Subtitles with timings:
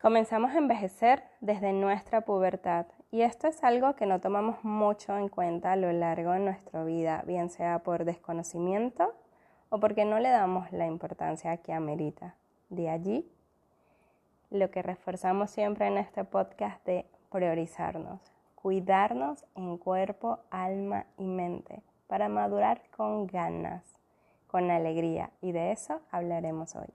[0.00, 5.28] Comenzamos a envejecer desde nuestra pubertad y esto es algo que no tomamos mucho en
[5.28, 9.12] cuenta a lo largo de nuestra vida, bien sea por desconocimiento
[9.70, 12.36] o porque no le damos la importancia que amerita.
[12.68, 13.28] De allí
[14.50, 18.20] lo que reforzamos siempre en este podcast de priorizarnos,
[18.54, 23.82] cuidarnos en cuerpo, alma y mente para madurar con ganas,
[24.46, 26.94] con alegría y de eso hablaremos hoy.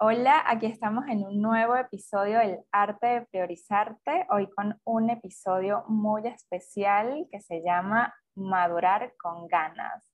[0.00, 5.82] Hola, aquí estamos en un nuevo episodio del Arte de Priorizarte, hoy con un episodio
[5.88, 10.08] muy especial que se llama Madurar con ganas.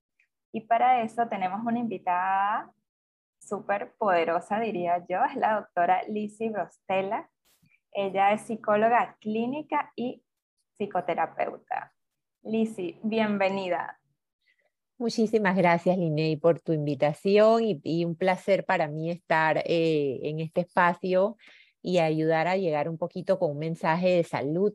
[0.52, 2.72] Y para eso tenemos una invitada
[3.38, 7.28] súper poderosa, diría yo, es la doctora Lizzie Brostela.
[7.92, 10.24] Ella es psicóloga clínica y
[10.78, 11.92] psicoterapeuta.
[12.42, 14.00] Lizzie, bienvenida.
[14.96, 20.60] Muchísimas gracias, Linney, por tu invitación y, un placer para mí estar eh, en este
[20.60, 21.36] espacio
[21.82, 24.72] y ayudar a llegar un poquito con un mensaje de salud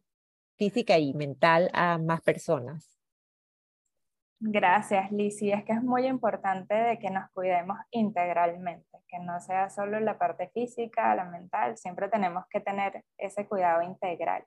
[0.57, 2.99] física y mental a más personas.
[4.41, 5.53] Gracias, Lizzie.
[5.53, 10.17] Es que es muy importante de que nos cuidemos integralmente, que no sea solo la
[10.17, 14.45] parte física, la mental, siempre tenemos que tener ese cuidado integral.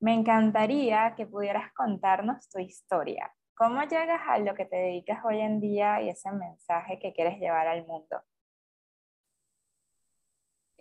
[0.00, 3.32] Me encantaría que pudieras contarnos tu historia.
[3.56, 7.38] ¿Cómo llegas a lo que te dedicas hoy en día y ese mensaje que quieres
[7.38, 8.20] llevar al mundo?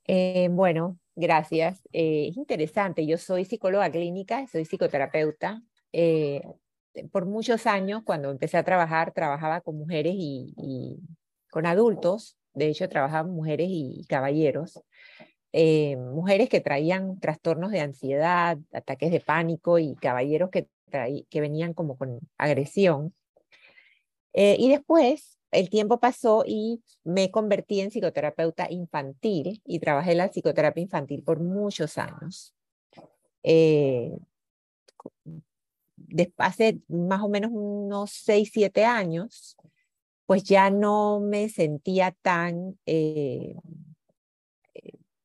[0.06, 1.82] Eh, bueno, gracias.
[1.94, 3.08] Eh, es interesante.
[3.08, 5.62] Yo soy psicóloga clínica, soy psicoterapeuta.
[5.94, 6.44] Eh,
[7.14, 11.00] por muchos años, cuando empecé a trabajar, trabajaba con mujeres y,
[11.50, 12.38] con adultos.
[12.54, 14.84] De hecho, trabajaba mujeres y caballeros.
[15.54, 21.98] mujeres que traían trastornos de ansiedad, ataques de pánico y caballeros que que venían como
[21.98, 23.14] con agresión.
[24.34, 30.30] Eh, y después el tiempo pasó y me convertí en psicoterapeuta infantil y trabajé la
[30.30, 32.54] psicoterapia infantil por muchos años.
[33.44, 34.18] Eh,
[36.38, 39.56] hace más o menos unos 6, 7 años,
[40.26, 43.56] pues ya no me sentía tan eh,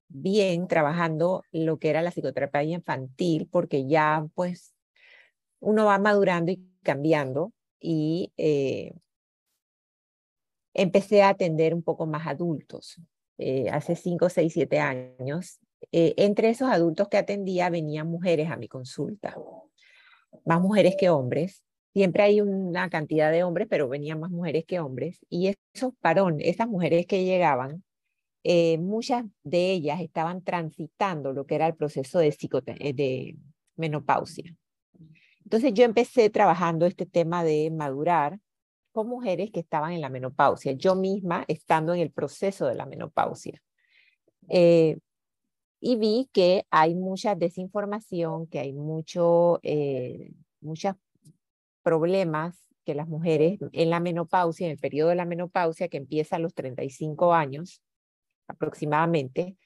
[0.08, 4.74] bien trabajando lo que era la psicoterapia infantil, porque ya pues
[5.60, 8.92] uno va madurando y cambiando y eh,
[10.74, 12.96] empecé a atender un poco más adultos.
[13.38, 15.60] Eh, hace 5, 6, 7 años.
[15.92, 19.34] Eh, entre esos adultos que atendía venían mujeres a mi consulta,
[20.44, 21.62] más mujeres que hombres.
[21.94, 25.18] Siempre hay una cantidad de hombres, pero venían más mujeres que hombres.
[25.28, 27.82] Y esos parón, esas mujeres que llegaban,
[28.78, 32.30] muchas de ellas estaban transitando lo que era el proceso de,
[32.94, 33.36] de
[33.76, 34.54] menopausia.
[35.50, 38.38] Entonces yo empecé trabajando este tema de madurar
[38.92, 42.86] con mujeres que estaban en la menopausia, yo misma estando en el proceso de la
[42.86, 43.60] menopausia.
[44.48, 44.98] Eh,
[45.80, 50.30] y vi que hay mucha desinformación, que hay mucho, eh,
[50.60, 50.94] muchos
[51.82, 56.36] problemas que las mujeres en la menopausia, en el periodo de la menopausia, que empieza
[56.36, 57.82] a los 35 años
[58.46, 59.56] aproximadamente,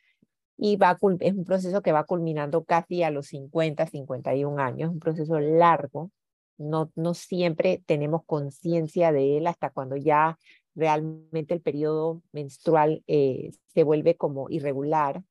[0.57, 5.01] y va es un proceso que va culminando casi a los 50, 51 años, un
[5.01, 6.11] proceso largo,
[6.59, 10.39] no, no siempre tenemos conciencia de él hasta cuando ya
[10.75, 15.23] realmente el periodo menstrual eh, se vuelve como irregular.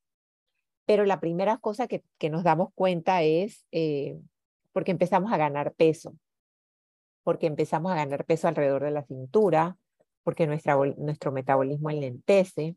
[0.86, 4.18] Pero la primera cosa que, que nos damos cuenta es eh,
[4.72, 6.14] porque empezamos a ganar peso,
[7.22, 9.78] porque empezamos a ganar peso alrededor de la cintura,
[10.24, 12.76] porque nuestra, nuestro metabolismo enlentece,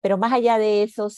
[0.00, 1.14] pero más allá de esos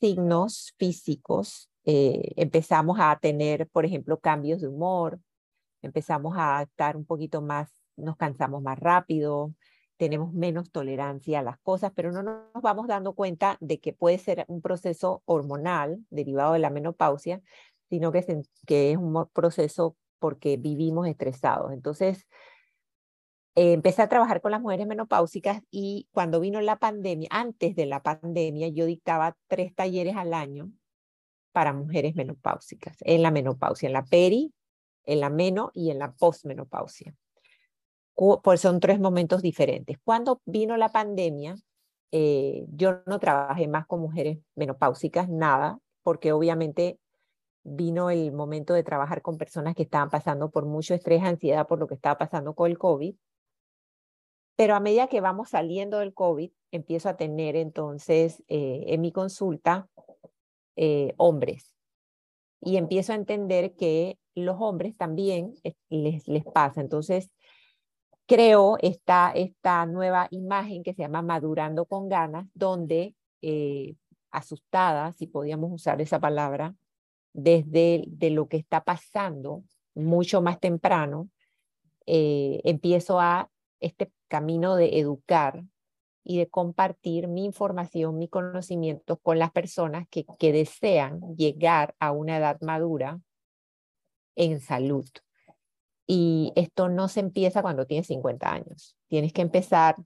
[0.00, 5.20] signos físicos, eh, empezamos a tener, por ejemplo, cambios de humor,
[5.82, 9.54] empezamos a estar un poquito más, nos cansamos más rápido,
[9.96, 14.18] tenemos menos tolerancia a las cosas, pero no nos vamos dando cuenta de que puede
[14.18, 17.40] ser un proceso hormonal derivado de la menopausia,
[17.88, 21.72] sino que que es un proceso porque vivimos estresados.
[21.72, 22.26] Entonces,
[23.58, 27.86] eh, empecé a trabajar con las mujeres menopáusicas y cuando vino la pandemia, antes de
[27.86, 30.70] la pandemia, yo dictaba tres talleres al año
[31.50, 34.54] para mujeres menopáusicas, en la menopausia, en la peri,
[35.06, 37.16] en la meno y en la postmenopausia.
[38.44, 39.98] pues son tres momentos diferentes.
[40.04, 41.56] Cuando vino la pandemia,
[42.12, 47.00] eh, yo no trabajé más con mujeres menopáusicas, nada, porque obviamente
[47.64, 51.80] vino el momento de trabajar con personas que estaban pasando por mucho estrés, ansiedad por
[51.80, 53.16] lo que estaba pasando con el COVID.
[54.58, 59.12] Pero a medida que vamos saliendo del COVID, empiezo a tener entonces eh, en mi
[59.12, 59.88] consulta
[60.74, 61.76] eh, hombres.
[62.60, 65.54] Y empiezo a entender que los hombres también
[65.90, 66.80] les, les pasa.
[66.80, 67.30] Entonces,
[68.26, 73.94] creo esta, esta nueva imagen que se llama Madurando con ganas, donde eh,
[74.32, 76.74] asustada, si podíamos usar esa palabra,
[77.32, 79.62] desde de lo que está pasando
[79.94, 81.28] mucho más temprano,
[82.06, 83.48] eh, empiezo a
[83.80, 85.64] este camino de educar
[86.24, 92.12] y de compartir mi información, mi conocimiento con las personas que, que desean llegar a
[92.12, 93.20] una edad madura
[94.36, 95.08] en salud.
[96.06, 98.96] Y esto no se empieza cuando tienes 50 años.
[99.08, 99.96] Tienes que empezar,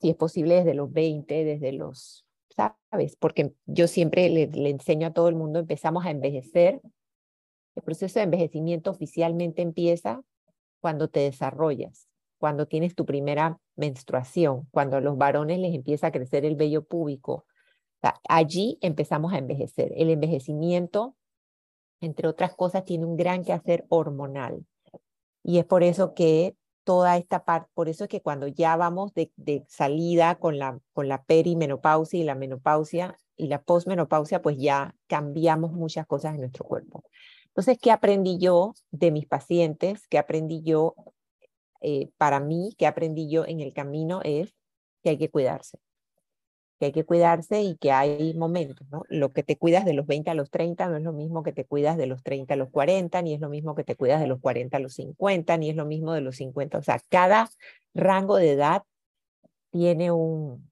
[0.00, 3.16] si es posible, desde los 20, desde los, ¿sabes?
[3.16, 6.80] Porque yo siempre le, le enseño a todo el mundo, empezamos a envejecer.
[7.74, 10.22] El proceso de envejecimiento oficialmente empieza
[10.80, 12.08] cuando te desarrollas,
[12.44, 16.84] cuando tienes tu primera menstruación, cuando a los varones les empieza a crecer el vello
[16.84, 17.46] púbico.
[18.28, 19.94] allí empezamos a envejecer.
[19.96, 21.16] El envejecimiento,
[22.02, 24.66] entre otras cosas, tiene un gran quehacer hormonal.
[25.42, 26.54] Y es por eso que
[26.84, 31.08] toda esta parte, por eso es que cuando ya vamos de, salida con la, con
[31.08, 36.66] la perimenopausia y la menopausia y la posmenopausia, pues ya cambiamos muchas cosas en nuestro
[36.66, 37.04] cuerpo.
[37.46, 40.06] Entonces, ¿qué aprendí yo de mis pacientes?
[40.08, 40.94] ¿Qué aprendí yo
[41.84, 42.74] eh, para mí?
[42.78, 44.20] ¿Qué aprendí yo en el camino?
[44.24, 44.54] Es
[45.02, 45.78] que hay que cuidarse
[46.78, 49.02] que hay que cuidarse y que hay momentos, ¿no?
[49.08, 51.52] Lo que te cuidas de los 20 a los 30 no es lo mismo que
[51.52, 54.20] te cuidas de los 30 a los 40, ni es lo mismo que te cuidas
[54.20, 56.78] de los 40 a los 50, ni es lo mismo de los 50.
[56.78, 57.48] O sea, cada
[57.94, 58.82] rango de edad
[59.70, 60.70] tiene un,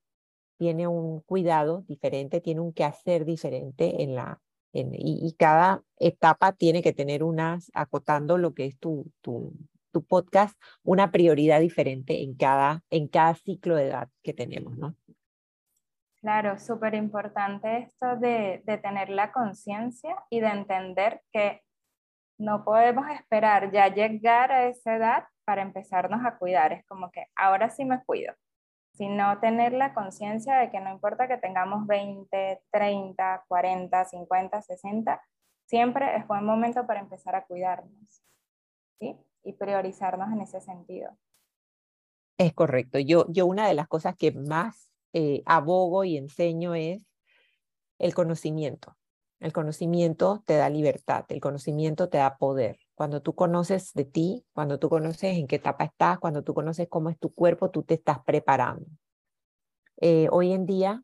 [0.58, 4.40] tiene un cuidado diferente, tiene un quehacer diferente en la,
[4.72, 9.52] en, y, y, cada etapa tiene que tener unas, acotando lo que es tu, tu,
[9.92, 14.96] tu podcast, una prioridad diferente en cada, en cada ciclo de edad que tenemos, ¿no?
[16.20, 21.62] Claro, súper importante esto de, de tener la conciencia y de entender que
[22.38, 26.72] no podemos esperar ya llegar a esa edad para empezarnos a cuidar.
[26.72, 28.34] Es como que ahora sí me cuido,
[28.92, 35.22] sino tener la conciencia de que no importa que tengamos 20, 30, 40, 50, 60,
[35.66, 38.22] siempre es buen momento para empezar a cuidarnos
[38.98, 39.16] ¿sí?
[39.44, 41.16] Y priorizarnos en ese sentido.
[42.38, 42.98] Es correcto.
[42.98, 47.06] Yo, yo una de las cosas que más eh, abogo y enseño es
[47.98, 48.96] el conocimiento.
[49.40, 52.78] El conocimiento te da libertad, el conocimiento te da poder.
[52.94, 56.88] Cuando tú conoces de ti, cuando tú conoces en qué etapa estás, cuando tú conoces
[56.88, 58.86] cómo es tu cuerpo, tú te estás preparando.
[60.00, 61.02] Eh, hoy en día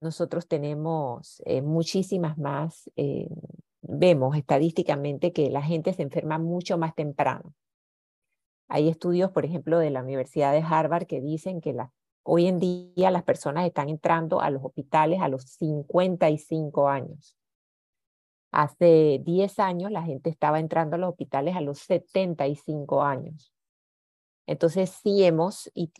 [0.00, 2.90] nosotros tenemos eh, muchísimas más,
[3.82, 7.54] vemos estadísticamente que la gente se enferma mucho más temprano.
[8.68, 11.90] Hay estudios, por ejemplo, de la Universidad de Harvard que dicen que las
[12.30, 17.38] Hoy en día las personas están entrando a los hospitales a los 55 años.
[18.52, 23.50] Hace 10 años la gente estaba entrando a los hospitales a los 75 años.
[24.46, 25.90] Entonces sí hemos, y,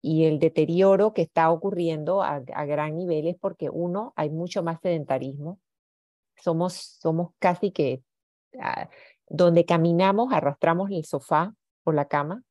[0.00, 4.62] y, el deterioro que está ocurriendo a, a, gran nivel es porque uno, hay mucho
[4.62, 5.60] más sedentarismo.
[6.36, 8.02] Somos, somos casi que,
[8.60, 8.88] ah,
[9.28, 12.42] donde caminamos, arrastramos el sofá o la cama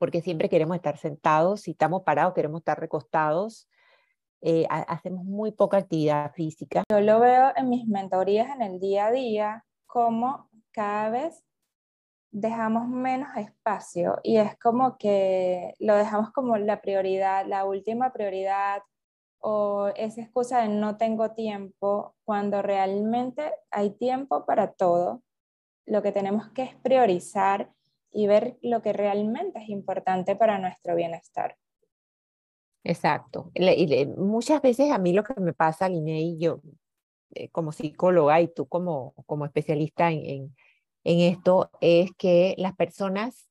[0.00, 3.68] porque siempre queremos estar sentados, si estamos parados queremos estar recostados,
[4.40, 6.84] eh, hacemos muy poca actividad física.
[6.90, 11.44] Yo lo veo en mis mentorías en el día a día, como cada vez
[12.30, 18.82] dejamos menos espacio y es como que lo dejamos como la prioridad, la última prioridad
[19.40, 25.22] o esa excusa de no tengo tiempo, cuando realmente hay tiempo para todo.
[25.86, 27.72] Lo que tenemos que es priorizar
[28.12, 31.56] y ver lo que realmente es importante para nuestro bienestar.
[32.82, 33.50] Exacto.
[33.54, 36.60] y muchas veces a mí lo que me pasa, Liné, yo
[37.34, 40.56] eh, como psicóloga y tú como, como especialista en, en,
[41.04, 43.48] en esto, es que las personas,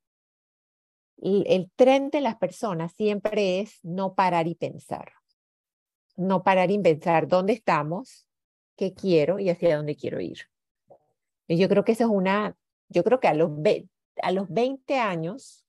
[1.17, 5.13] el, el tren de las personas siempre es no parar y pensar.
[6.19, 8.27] No parar y pensar dónde estamos,
[8.75, 10.39] qué quiero y hacia dónde quiero ir.
[11.47, 12.57] Y yo creo que eso es una,
[12.89, 13.51] yo creo que a los
[14.21, 15.65] a los 20 años,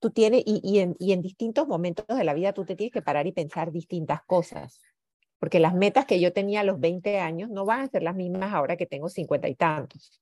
[0.00, 3.32] tú tienes, y, en, distintos momentos de la vida, tú te tienes que parar y
[3.32, 4.80] pensar distintas cosas.
[5.38, 8.16] Porque las metas que yo tenía a los 20 años no van a ser las
[8.16, 10.20] mismas ahora que tengo 50 y tantos.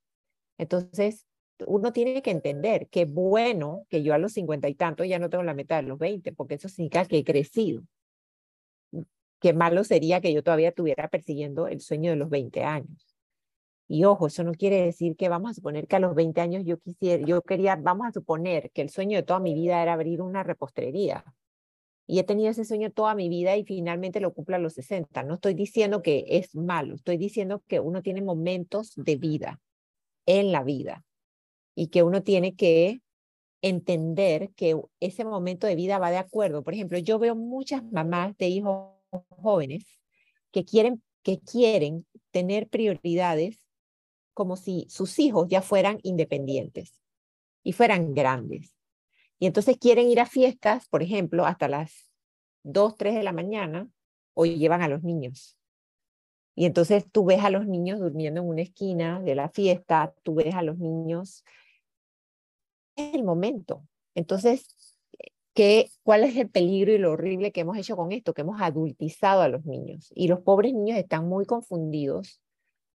[0.59, 1.27] Entonces,
[1.67, 5.31] uno tiene que entender que bueno que yo a los cincuenta y tantos ya no
[5.31, 7.83] tengo la meta de los 20, porque eso significa que he crecido.
[9.43, 13.17] Qué malo sería que yo todavía estuviera persiguiendo el sueño de los 20 años.
[13.89, 16.63] Y ojo, eso no quiere decir que vamos a suponer que a los 20 años
[16.65, 19.95] yo quisiera, yo quería, vamos a suponer que el sueño de toda mi vida era
[19.95, 21.25] abrir una repostería.
[22.07, 25.25] Y he tenido ese sueño toda mi vida y finalmente lo cumplo a los 60.
[25.25, 29.61] No estoy diciendo que es malo, estoy diciendo que uno tiene momentos de vida
[30.25, 31.05] en la vida
[31.75, 33.01] y que uno tiene que
[33.61, 36.63] entender que ese momento de vida va de acuerdo.
[36.63, 38.92] Por ejemplo, yo veo muchas mamás de hijos
[39.29, 39.85] jóvenes
[40.51, 43.59] que quieren, que quieren tener prioridades
[44.35, 47.01] como si sus hijos ya fueran independientes
[47.63, 48.75] y fueran grandes.
[49.39, 52.11] Y entonces quieren ir a fiestas, por ejemplo, hasta las
[52.63, 53.89] 2, 3 de la mañana
[54.35, 55.59] o llevan a los niños.
[56.55, 60.35] Y entonces tú ves a los niños durmiendo en una esquina de la fiesta, tú
[60.35, 61.45] ves a los niños.
[62.95, 63.87] Es el momento.
[64.15, 64.92] Entonces,
[65.55, 68.35] ¿qué, ¿cuál es el peligro y lo horrible que hemos hecho con esto?
[68.35, 70.11] Que hemos adultizado a los niños.
[70.15, 72.41] Y los pobres niños están muy confundidos,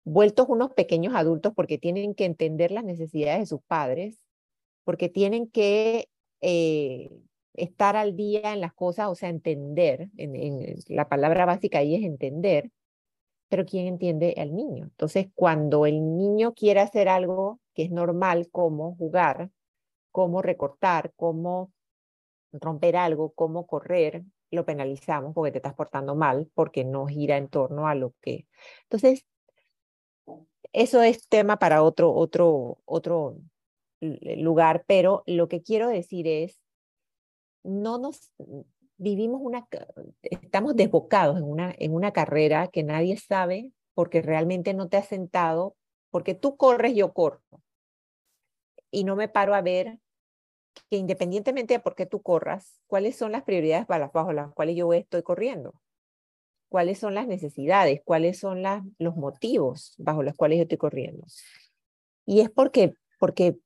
[0.05, 4.19] vueltos unos pequeños adultos porque tienen que entender las necesidades de sus padres,
[4.85, 6.09] porque tienen que
[6.41, 7.11] eh,
[7.55, 10.09] estar al día en las cosas, o sea, entender.
[10.17, 12.71] en, la palabra básica ahí es entender
[13.53, 14.85] pero ¿quién entiende al niño?
[14.85, 19.51] Entonces, cuando el niño quiere hacer algo que es normal, como jugar,
[20.11, 21.71] como recortar, como
[22.53, 27.49] romper algo, como correr, lo penalizamos porque te estás portando mal, porque no gira en
[27.49, 28.47] torno a lo que...
[28.85, 29.25] Entonces,
[30.73, 33.37] eso es tema para otro, otro, otro
[34.01, 36.61] lugar, pero lo que quiero decir es,
[37.63, 38.33] no nos,
[38.97, 39.67] vivimos una,
[40.23, 45.09] estamos desbocados en una, en una carrera que nadie sabe porque realmente no te has
[45.09, 45.77] sentado,
[46.11, 47.43] porque tú corres, yo corro.
[48.91, 49.99] Y no me paro a ver
[50.91, 54.93] que independientemente de por qué tú corras, cuáles son las prioridades bajo las cuales yo
[54.93, 55.75] estoy corriendo,
[56.69, 61.27] cuáles son las necesidades, cuáles son las, los motivos bajo los cuales yo estoy corriendo.
[62.25, 63.57] Y es porque, porque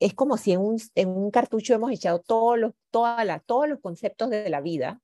[0.00, 3.68] es como si en un, en un cartucho hemos echado todos los, toda la, todos
[3.68, 5.00] los conceptos de la vida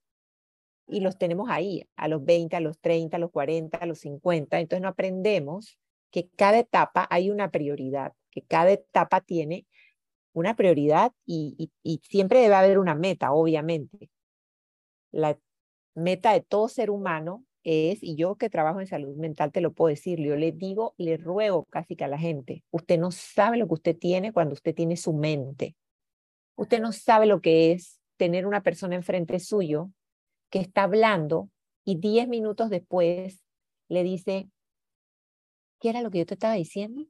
[0.86, 4.00] y los tenemos ahí, a los 20, a los 30, a los 40, a los
[4.00, 4.58] 50.
[4.58, 5.78] Entonces no aprendemos
[6.10, 9.66] que cada etapa hay una prioridad, que cada etapa tiene
[10.40, 11.70] una prioridad y,
[12.02, 14.10] siempre debe haber una meta, obviamente.
[15.12, 15.38] La
[15.94, 19.72] meta de todo ser humano es, y yo que trabajo en salud mental te lo
[19.72, 23.58] puedo decir, yo le digo, le ruego casi que a la gente, usted no sabe
[23.58, 25.76] lo que usted tiene cuando usted tiene su mente.
[26.56, 29.90] Usted no sabe lo que es tener una persona enfrente suyo
[30.50, 31.50] que está hablando
[31.84, 33.42] y diez minutos después
[33.88, 34.48] le dice,
[35.80, 37.06] ¿qué era lo que yo te estaba diciendo?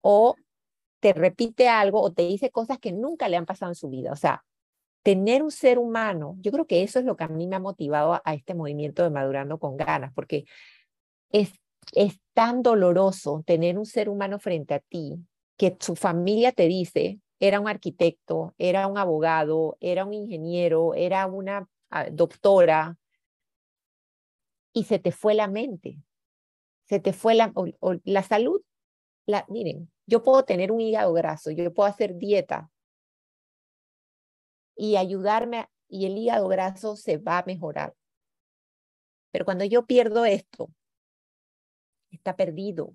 [0.00, 0.34] O
[1.02, 4.12] te repite algo o te dice cosas que nunca le han pasado en su vida.
[4.12, 4.44] O sea,
[5.02, 7.60] tener un ser humano, yo creo que eso es lo que a mí me ha
[7.60, 10.44] motivado a, este movimiento de Madurando con ganas, porque
[11.30, 11.52] es,
[11.92, 15.18] es tan doloroso tener un ser humano frente a ti
[15.56, 21.26] que su familia te dice, era un arquitecto, era un abogado, era un ingeniero, era
[21.26, 22.96] una ah, doctora,
[24.72, 25.98] y se te fue la mente,
[26.84, 27.52] se te fue la,
[28.04, 28.62] la salud.
[29.26, 32.70] La, miren, yo puedo tener un hígado graso, yo puedo hacer dieta,
[34.76, 37.94] y ayudarme y el hígado graso se va a mejorar.
[39.30, 40.70] Pero cuando yo pierdo esto,
[42.10, 42.94] está perdido.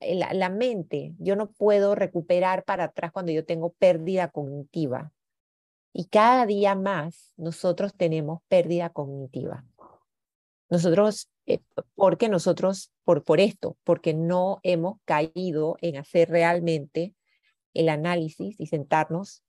[0.00, 5.12] Eh, la, la, mente, yo no puedo recuperar para atrás cuando yo tengo pérdida cognitiva.
[5.92, 9.64] Y cada día más nosotros tenemos pérdida cognitiva.
[10.70, 11.62] Nosotros, eh,
[11.94, 17.14] porque nosotros, por, por esto, porque no hemos caído en hacer realmente
[17.74, 19.42] el análisis y sentarnos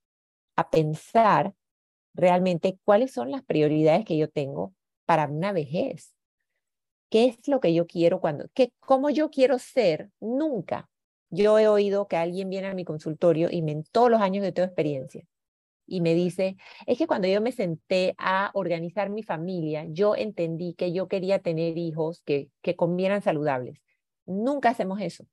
[0.55, 1.53] a pensar
[2.13, 4.73] realmente cuáles son las prioridades que yo tengo
[5.05, 6.13] para una vejez.
[7.09, 10.09] ¿Qué es lo que yo quiero cuando, qué, cómo yo quiero ser?
[10.19, 10.89] Nunca.
[11.29, 14.43] Yo he oído que alguien viene a mi consultorio y me, en todos los años
[14.43, 15.25] de toda experiencia
[15.93, 16.57] y me dice,
[16.87, 21.39] es que cuando yo me senté a organizar mi familia, yo entendí que yo quería
[21.39, 23.79] tener hijos que, que comieran saludables.
[24.25, 25.25] Nunca hacemos eso.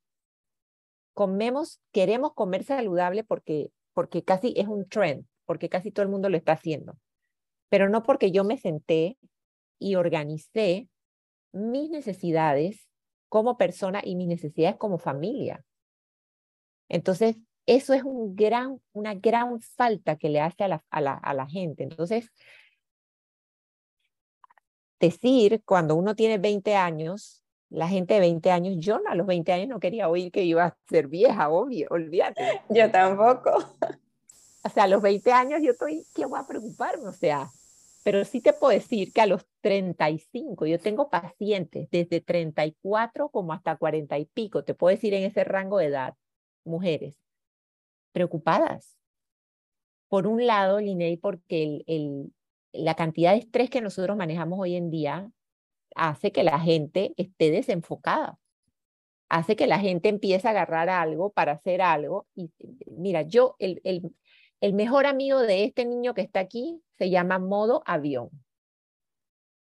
[1.13, 6.29] Comemos, queremos comer saludable porque porque casi es un trend, porque casi todo el mundo
[6.29, 6.97] lo está haciendo.
[7.69, 9.17] Pero no porque yo me senté
[9.79, 10.87] y organicé
[11.51, 12.87] mis necesidades
[13.29, 15.65] como persona y mis necesidades como familia.
[16.89, 17.37] Entonces,
[17.75, 21.33] eso es un gran, una gran falta que le hace a la, a la, a
[21.33, 21.83] la gente.
[21.83, 22.29] Entonces,
[24.99, 29.53] decir cuando uno tiene 20 años La gente de 20 años, yo a los 20
[29.53, 32.61] años no quería oír que iba a ser vieja, obvio, olvídate.
[32.69, 33.51] Yo tampoco.
[34.63, 37.07] O sea, a los 20 años yo estoy, ¿qué voy a preocuparme?
[37.07, 37.49] O sea,
[38.03, 43.53] pero sí te puedo decir que a los 35, yo tengo pacientes desde 34 como
[43.53, 46.15] hasta 40 y pico, te puedo decir en ese rango de edad,
[46.65, 47.15] mujeres,
[48.11, 48.97] preocupadas.
[50.07, 51.83] Por un lado, Linney, porque
[52.73, 55.31] la cantidad de estrés que nosotros manejamos hoy en día
[55.95, 58.37] hace que la gente esté desenfocada,
[59.29, 62.27] hace que la gente empiece a agarrar algo para hacer algo.
[62.35, 62.51] Y
[62.87, 64.13] mira, yo, el, el,
[64.59, 68.29] el mejor amigo de este niño que está aquí se llama modo avión.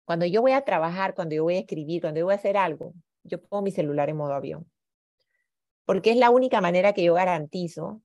[0.06, 2.58] Cuando yo voy a trabajar, cuando yo voy a escribir, cuando yo voy a hacer
[2.58, 4.70] algo, yo pongo mi celular en modo avión.
[5.86, 8.02] Porque es la única manera que yo garantizo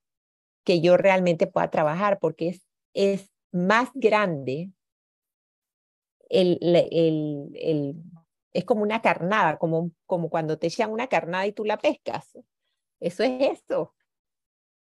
[0.68, 4.70] que yo realmente pueda trabajar, porque es, es más grande
[6.28, 7.96] el, el, el,
[8.52, 12.36] es como una carnada, como, como cuando te echan una carnada y tú la pescas.
[13.00, 13.94] Eso es eso.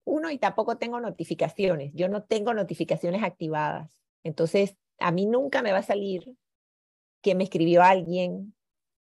[0.04, 1.94] Uno, y tampoco tengo notificaciones.
[1.94, 3.98] Yo no tengo notificaciones activadas.
[4.26, 6.36] Entonces, a mí nunca me va a salir
[7.22, 8.54] que me escribió alguien,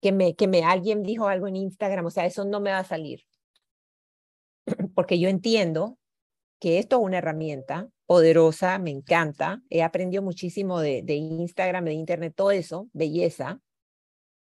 [0.02, 2.08] que me, que me alguien dijo algo en Instagram.
[2.08, 3.22] O sea, eso no me va a salir.
[4.96, 5.98] Porque yo entiendo
[6.64, 9.62] que esto es una herramienta poderosa, me encanta.
[9.70, 13.60] He aprendido muchísimo de, de Instagram, de Internet, todo eso, belleza,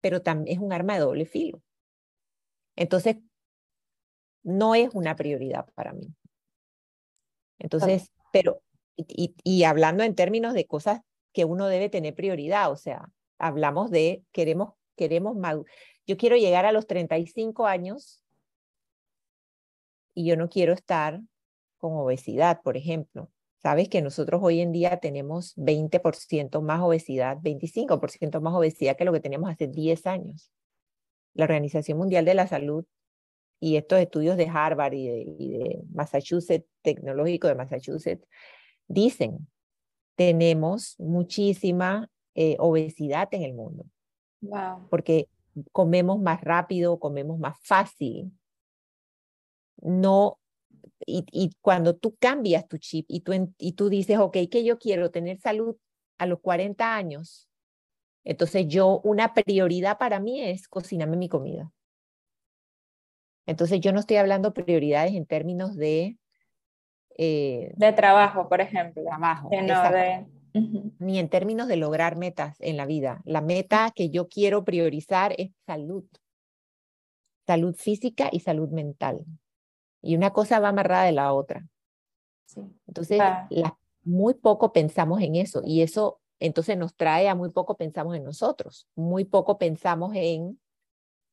[0.00, 1.60] pero también es un arma de doble filo.
[2.76, 3.16] Entonces,
[4.44, 6.14] no es una prioridad para mí.
[7.58, 8.62] Entonces, pero,
[8.94, 11.00] y, y, hablando en términos de cosas
[11.32, 15.36] que uno debe tener prioridad, o sea, hablamos de, queremos, queremos,
[16.06, 18.22] yo quiero llegar a los 35 años
[20.14, 21.20] y yo no quiero estar
[21.84, 23.30] con obesidad, por ejemplo.
[23.58, 29.12] Sabes que nosotros hoy en día tenemos 20% más obesidad, 25% más obesidad que lo
[29.12, 30.50] que teníamos hace 10 años.
[31.34, 32.86] La Organización Mundial de la Salud
[33.60, 38.26] y estos estudios de Harvard y de, Massachusetts, tecnológico de Massachusetts,
[38.88, 39.46] dicen,
[40.16, 43.84] tenemos muchísima eh, obesidad en el mundo.
[44.40, 44.88] Wow.
[44.88, 45.28] Porque
[45.70, 48.32] comemos más rápido, comemos más fácil.
[49.82, 50.38] No,
[51.06, 54.78] y, y, cuando tú cambias tu chip y tú, y tú dices, ok, que yo
[54.78, 55.76] quiero tener salud
[56.18, 57.48] a los 40 años,
[58.24, 61.70] entonces yo, una prioridad para mí es cocinarme mi comida.
[63.46, 66.16] Entonces yo no estoy hablando prioridades en términos de...
[67.16, 69.04] Eh, de trabajo, por ejemplo.
[69.04, 69.50] Trabajo.
[69.62, 70.26] No de...
[70.98, 73.20] Ni en términos de lograr metas en la vida.
[73.24, 76.04] La meta que yo quiero priorizar es salud.
[77.46, 79.24] Salud física y salud mental.
[80.04, 81.66] Y una cosa va amarrada de la otra.
[82.46, 82.60] Sí.
[82.86, 85.62] Entonces, la, muy poco pensamos en eso.
[85.64, 88.86] Y eso entonces nos trae a muy poco pensamos en nosotros.
[88.94, 90.60] Muy poco pensamos en,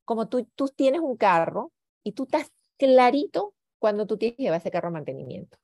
[0.05, 1.71] como tú, tú tienes un carro
[2.03, 5.57] y tú estás clarito cuando tú tienes que llevar ese carro a mantenimiento.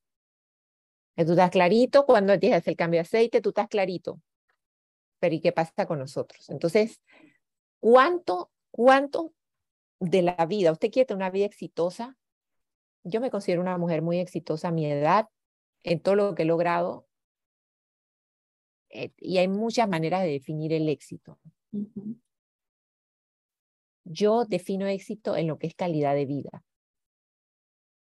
[1.15, 4.21] Tú estás clarito cuando tienes que hacer el cambio de aceite, tú estás clarito.
[5.19, 6.49] Pero ¿y qué pasa con nosotros?
[6.49, 7.01] Entonces,
[7.79, 9.33] ¿cuánto, cuánto
[9.99, 12.15] de la vida, usted quiere tener una vida exitosa?
[13.07, 15.29] Yo me considero una mujer muy exitosa a mi edad,
[15.83, 17.07] en todo lo que he logrado.
[18.89, 21.39] Eh, y hay muchas maneras de definir el éxito.
[21.71, 22.15] Uh -huh.
[24.03, 26.63] Yo defino éxito en lo que es calidad de vida.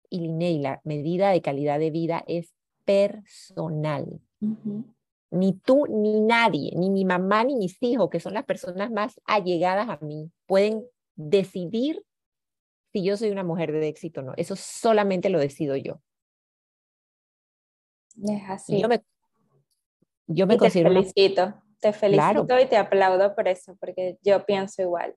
[0.09, 4.21] Y Linney, la medida de calidad de vida es personal.
[4.41, 4.85] Uh -huh.
[5.31, 9.21] Ni tú, ni nadie, ni mi mamá, ni mis hijos, que son las personas más
[9.25, 10.85] allegadas a mí, pueden
[11.15, 12.05] decidir
[12.93, 14.33] si yo soy una mujer de éxito o no.
[14.37, 16.01] Eso solamente lo decido yo.
[18.23, 18.81] Es así.
[18.81, 19.03] yo me,
[20.27, 20.91] yo me y considero.
[20.91, 21.65] Te felicito, una...
[21.81, 22.63] te felicito claro.
[22.63, 25.15] y te aplaudo por eso, porque yo pienso igual.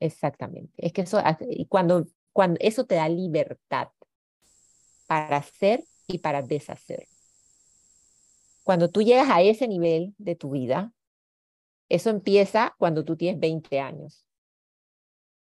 [0.00, 0.72] Exactamente.
[0.78, 1.20] Es que eso,
[1.68, 3.88] cuando, cuando eso te da libertad
[5.06, 7.06] para hacer y para deshacer.
[8.62, 10.92] Cuando tú llegas a ese nivel de tu vida,
[11.88, 14.24] eso empieza cuando tú tienes 20 años.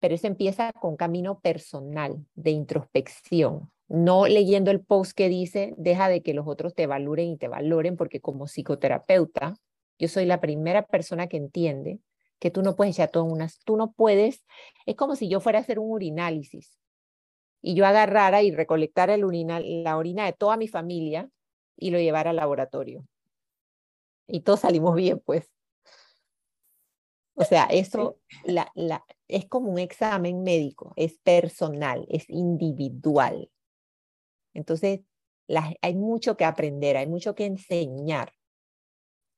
[0.00, 6.08] Pero eso empieza con camino personal, de introspección, no leyendo el post que dice, deja
[6.08, 9.56] de que los otros te valoren y te valoren, porque como psicoterapeuta,
[9.98, 12.00] yo soy la primera persona que entiende
[12.38, 14.44] que tú no puedes echar todo en unas, tú no puedes,
[14.86, 16.78] es como si yo fuera a hacer un urinálisis
[17.60, 21.28] y yo agarrara y recolectara el urinal, la orina de toda mi familia
[21.76, 23.06] y lo llevara al laboratorio.
[24.26, 25.50] Y todos salimos bien, pues.
[27.40, 28.52] O sea, eso sí.
[28.52, 33.50] la, la, es como un examen médico, es personal, es individual.
[34.54, 35.00] Entonces,
[35.48, 38.32] la, hay mucho que aprender, hay mucho que enseñar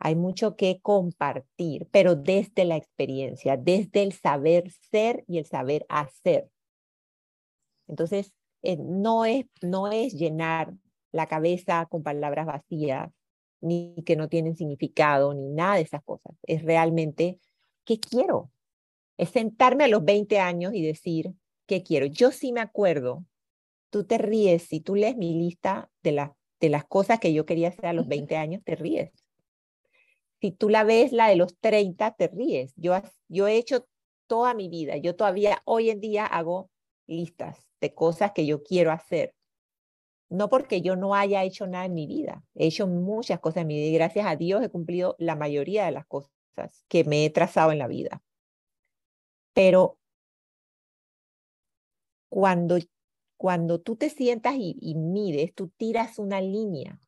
[0.04, 5.86] Hay mucho que compartir, pero desde la experiencia, desde el saber ser y el saber
[5.88, 6.50] hacer.
[7.88, 10.74] Entonces, eh, no, es, no es llenar
[11.12, 13.10] la cabeza con palabras vacías,
[13.60, 16.34] ni que no tienen significado, ni nada de esas cosas.
[16.42, 17.38] Es realmente,
[17.84, 18.50] ¿qué quiero?
[19.16, 21.34] Es sentarme a los 20 años y decir,
[21.66, 22.06] ¿qué quiero?
[22.06, 23.24] Yo sí me acuerdo,
[23.90, 27.46] tú te ríes, si tú lees mi lista de, la, de las cosas que yo
[27.46, 29.12] quería hacer a los 20 años, te ríes.
[30.40, 32.72] Si tú la ves, la de los 30, te ríes.
[32.76, 32.94] Yo,
[33.28, 33.86] yo he hecho
[34.26, 36.70] toda mi vida, yo todavía hoy en día hago
[37.06, 39.34] listas de cosas que yo quiero hacer.
[40.30, 43.66] No porque yo no haya hecho nada en mi vida, he hecho muchas cosas en
[43.66, 46.32] mi vida y gracias a Dios he cumplido la mayoría de las cosas
[46.88, 48.22] que me he trazado en la vida.
[49.52, 49.98] Pero
[52.28, 52.78] cuando,
[53.36, 56.98] cuando tú te sientas y, y mides, tú tiras una línea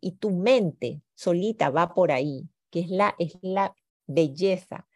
[0.00, 3.74] y tu mente solita va por ahí, que es la, es la
[4.06, 4.86] belleza.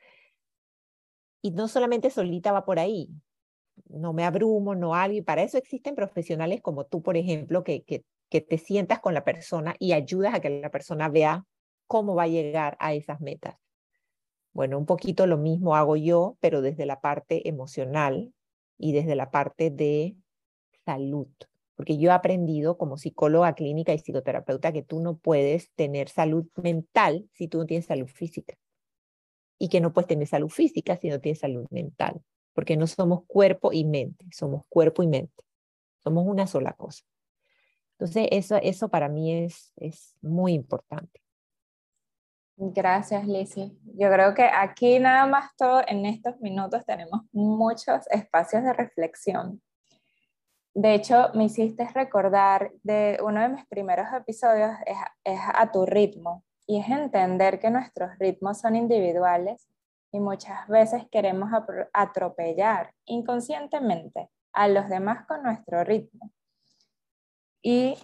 [1.43, 3.11] Y no solamente solita va por ahí,
[3.89, 7.83] no me abrumo, no algo, y para eso existen profesionales como tú, por ejemplo, que,
[7.85, 11.45] que, que te sientas con la persona y ayudas a que la persona vea
[11.87, 13.57] cómo va a llegar a esas metas.
[14.55, 18.33] Bueno, un poquito lo mismo hago yo, pero desde la parte emocional
[18.79, 20.17] y desde la parte de
[20.87, 21.29] salud.
[21.75, 26.47] Porque yo he aprendido como psicóloga clínica y psicoterapeuta que tú no puedes tener salud
[26.63, 28.55] mental si tú no tienes salud física.
[29.59, 32.23] Y que no puedes tener salud física si no tienes salud mental
[32.55, 35.45] porque no somos cuerpo y mente, somos cuerpo y mente,
[36.03, 37.05] somos una sola cosa.
[37.99, 41.21] Entonces, eso, eso para mí es, es muy importante.
[42.57, 43.73] Gracias, Lizzie.
[43.99, 49.61] Yo creo que aquí nada más todo en estos minutos tenemos muchos espacios de reflexión.
[50.73, 55.87] De hecho, me hiciste recordar de uno de mis primeros episodios, es, es a tu
[55.87, 59.69] ritmo, y es entender que nuestros ritmos son individuales
[60.13, 61.51] y muchas veces queremos
[61.93, 66.31] atropellar inconscientemente a los demás con nuestro ritmo.
[67.63, 67.99] Y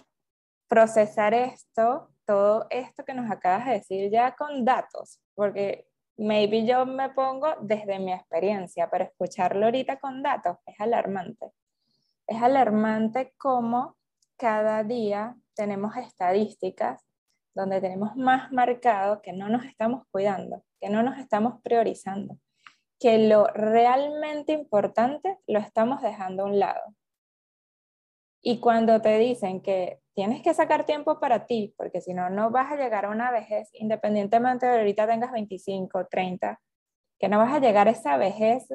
[0.67, 6.85] procesar esto, todo esto que nos acabas de decir ya con datos, porque maybe yo
[6.85, 11.51] me pongo desde mi experiencia, pero escucharlo ahorita con datos es alarmante.
[12.27, 13.97] Es alarmante cómo
[14.37, 17.05] cada día tenemos estadísticas
[17.53, 22.37] donde tenemos más marcado que no nos estamos cuidando que no nos estamos priorizando,
[22.99, 26.81] que lo realmente importante lo estamos dejando a un lado.
[28.41, 32.49] Y cuando te dicen que tienes que sacar tiempo para ti, porque si no, no
[32.49, 36.59] vas a llegar a una vejez, independientemente de ahorita tengas 25, 30,
[37.19, 38.67] que no vas a llegar a esa vejez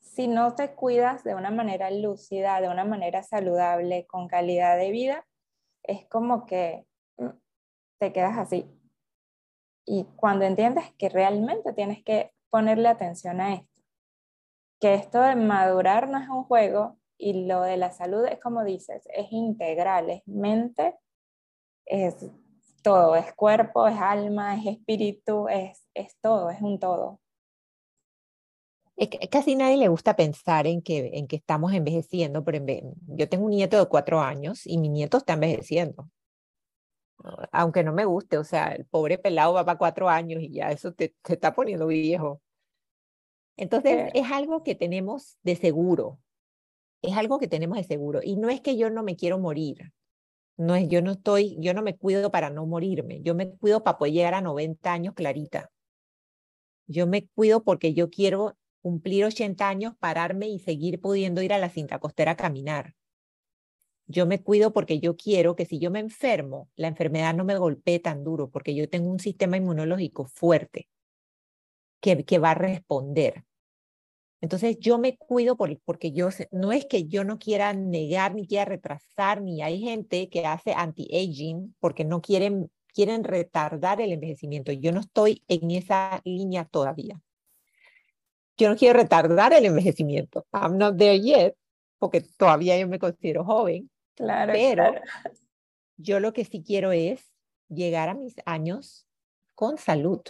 [0.00, 4.90] si no te cuidas de una manera lúcida, de una manera saludable, con calidad de
[4.90, 5.26] vida,
[5.82, 7.30] es como que mm,
[7.98, 8.70] te quedas así,
[9.86, 13.82] y cuando entiendes que realmente tienes que ponerle atención a esto,
[14.80, 18.64] que esto de madurar no es un juego y lo de la salud es como
[18.64, 20.96] dices, es integral, es mente,
[21.86, 22.16] es
[22.82, 27.20] todo, es cuerpo, es alma, es espíritu, es, es todo, es un todo.
[29.30, 32.64] casi nadie le gusta pensar en que, en que estamos envejeciendo, pero
[33.08, 36.08] yo tengo un nieto de cuatro años y mi nieto está envejeciendo
[37.52, 40.70] aunque no me guste, o sea, el pobre pelado va para cuatro años y ya
[40.70, 42.42] eso te, te está poniendo viejo.
[43.56, 46.18] Entonces, es algo que tenemos de seguro,
[47.06, 48.20] es algo que tenemos de seguro.
[48.22, 49.92] Y no es que yo no me quiero morir,
[50.56, 53.82] no es, yo no estoy, yo no me cuido para no morirme, yo me cuido
[53.82, 55.70] para poder llegar a 90 años clarita.
[56.86, 61.58] Yo me cuido porque yo quiero cumplir 80 años, pararme y seguir pudiendo ir a
[61.58, 62.94] la cinta costera a caminar.
[64.06, 67.56] Yo me cuido porque yo quiero que si yo me enfermo, la enfermedad no me
[67.56, 70.88] golpee tan duro, porque yo tengo un sistema inmunológico fuerte
[72.00, 73.44] que, que va a responder.
[74.44, 78.46] Entonces yo me cuido por, porque yo no es que yo no quiera negar ni
[78.46, 84.70] quiera retrasar, ni hay gente que hace anti-aging porque no quieren, quieren retardar el envejecimiento.
[84.70, 87.18] Yo no estoy en esa línea todavía.
[88.58, 90.46] Yo no quiero retardar el envejecimiento.
[90.52, 91.56] I'm not there yet,
[91.98, 94.52] porque todavía yo me considero joven, Claro.
[94.52, 94.94] Pero
[95.96, 97.32] yo lo que sí quiero es
[97.70, 99.06] llegar a mis años
[99.54, 100.20] con salud.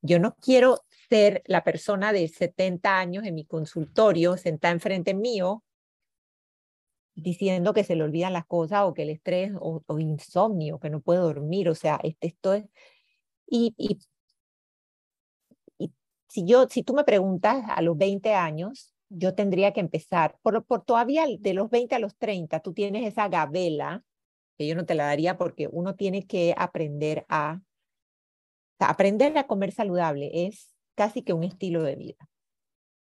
[0.00, 0.78] Yo no quiero
[1.08, 5.62] ser la persona de 70 años en mi consultorio sentada enfrente mío
[7.14, 11.00] diciendo que se le olvidan las cosas o que el estrés o, insomnio, que no
[11.00, 12.64] puedo dormir, o sea, este, esto es...
[13.46, 13.98] Y, y,
[15.78, 15.92] y,
[16.28, 20.64] si, yo, si tú me preguntas a los 20 años, yo tendría que empezar, por,
[20.64, 24.04] por todavía de los 20 a los 30, tú tienes esa gabela,
[24.56, 27.60] que yo no te la daría porque uno tiene que aprender a
[28.78, 32.28] aprender a comer saludable es casi que un estilo de vida.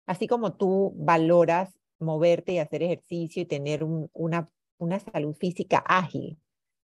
[0.05, 6.39] Así como tú valoras moverte y hacer ejercicio y tener una, una salud física ágil,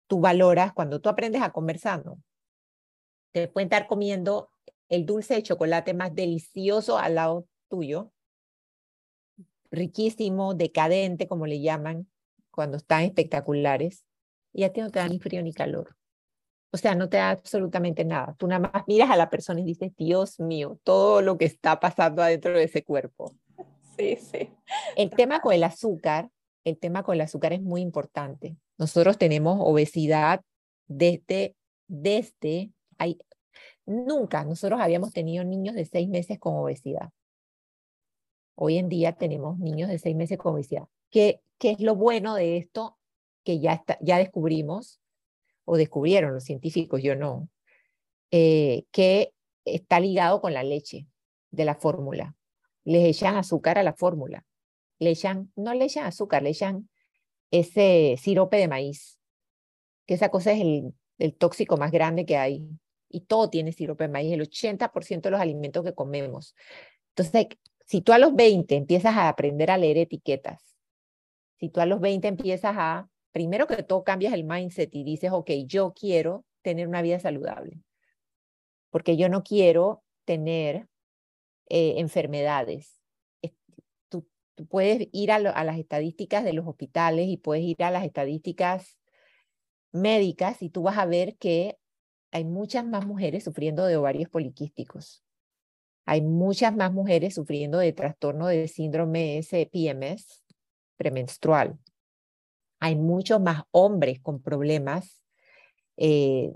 [0.08, 2.22] tú valoras cuando tú aprendes a comer sano.
[3.32, 4.50] Te pueden estar comiendo
[4.90, 8.12] el dulce de chocolate más delicioso al lado tuyo,
[9.72, 12.10] riquísimo, decadente, como le llaman,
[12.52, 14.04] cuando están espectaculares,
[14.54, 15.96] y a ti no te da ni frío ni calor.
[16.74, 18.34] O sea, no te da absolutamente nada.
[18.38, 21.80] Tú nada más miras a la persona y dices, Dios mío, todo lo que está
[21.80, 23.36] pasando adentro de ese cuerpo.
[23.98, 24.50] Sí, sí.
[24.96, 26.30] El tema con el azúcar,
[26.64, 28.56] el tema con el azúcar es muy importante.
[28.78, 30.42] Nosotros tenemos obesidad
[30.88, 31.56] desde,
[31.88, 33.20] desde, hay,
[33.86, 37.10] nunca nosotros habíamos tenido niños de seis meses con obesidad.
[38.56, 40.88] Hoy en día tenemos niños de seis meses con obesidad.
[41.10, 42.98] ¿Qué, qué es lo bueno de esto
[43.44, 45.01] que ya, está, ya descubrimos,
[45.66, 47.50] o descubrieron los científicos, yo no,
[48.32, 49.34] eh, que
[49.66, 51.08] está ligado con la leche
[51.52, 52.36] de la fórmula.
[52.84, 54.46] Les echan azúcar a la fórmula.
[55.00, 56.90] Le echan, no le echan azúcar, le echan
[57.52, 59.20] ese sirope de maíz,
[60.06, 62.68] que esa cosa es el, el tóxico más grande que hay.
[63.10, 66.56] Y todo tiene sirope de maíz, el 80% de los alimentos que comemos.
[67.10, 67.48] Entonces,
[67.86, 70.78] si tú a los 20 empiezas a aprender a leer etiquetas,
[71.60, 75.32] si tú a los 20 empiezas a, primero que todo cambias el mindset y dices,
[75.32, 77.82] ok, yo quiero tener una vida saludable,
[78.90, 80.88] porque yo no quiero tener
[81.70, 83.02] eh, enfermedades
[84.62, 89.00] tú puedes ir a, las estadísticas de los hospitales y puedes ir a las estadísticas
[89.92, 91.78] médicas y tú vas a ver que
[92.32, 95.24] hay muchas más mujeres sufriendo de ovarios poliquísticos.
[96.06, 100.44] Hay muchas más mujeres sufriendo de trastorno de síndrome S-PMS
[100.96, 101.78] premenstrual.
[102.82, 105.22] Hay muchos más hombres con problemas
[106.04, 106.52] eh,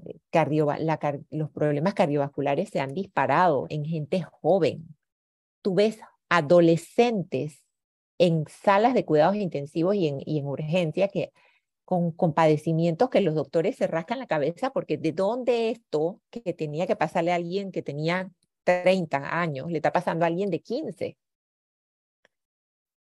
[1.29, 4.88] los problemas cardiovasculares se han disparado en gente joven.
[5.61, 7.63] Tú ves adolescentes
[8.17, 11.31] en salas de cuidados intensivos y en, y en urgencia que
[11.83, 16.53] con, con, padecimientos que los doctores se rascan la cabeza porque de dónde esto que
[16.53, 18.31] tenía que pasarle a alguien que tenía
[18.63, 21.17] 30 años le está pasando a alguien de 15.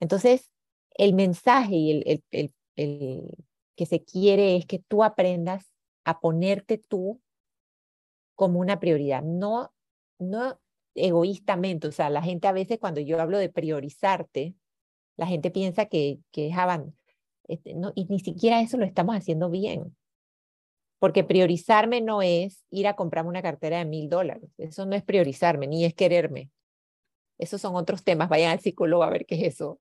[0.01, 0.51] Entonces,
[0.97, 5.71] el mensaje y el, el, el que se quiere es que tú aprendas
[6.03, 7.21] a ponerte tú
[8.35, 9.73] como una prioridad, no,
[10.19, 10.59] no
[10.93, 11.87] egoístamente.
[11.87, 14.55] O sea, la gente a veces cuando yo hablo de priorizarte,
[15.17, 16.55] la gente piensa que, que es
[17.47, 19.95] este, no, y ni siquiera eso lo estamos haciendo bien.
[20.99, 24.49] Porque priorizarme no es ir a comprarme una cartera de mil dólares.
[24.57, 26.49] Eso no es priorizarme, ni es quererme.
[27.37, 28.29] Esos son otros temas.
[28.29, 29.79] Vayan al psicólogo a ver qué es eso.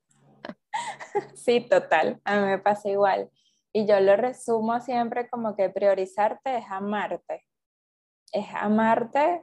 [1.34, 2.20] Sí, total.
[2.24, 3.30] A mí me pasa igual.
[3.72, 7.44] Y yo lo resumo siempre como que priorizarte es amarte.
[8.32, 9.42] Es amarte